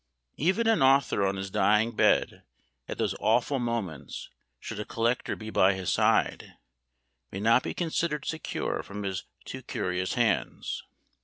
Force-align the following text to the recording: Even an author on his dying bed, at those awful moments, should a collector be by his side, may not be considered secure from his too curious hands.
Even 0.37 0.65
an 0.65 0.81
author 0.81 1.23
on 1.23 1.35
his 1.35 1.51
dying 1.51 1.91
bed, 1.95 2.41
at 2.87 2.97
those 2.97 3.13
awful 3.19 3.59
moments, 3.59 4.31
should 4.59 4.79
a 4.79 4.83
collector 4.83 5.35
be 5.35 5.51
by 5.51 5.73
his 5.73 5.91
side, 5.91 6.53
may 7.31 7.39
not 7.39 7.61
be 7.61 7.75
considered 7.75 8.25
secure 8.25 8.81
from 8.81 9.03
his 9.03 9.25
too 9.45 9.61
curious 9.61 10.15
hands. 10.15 10.81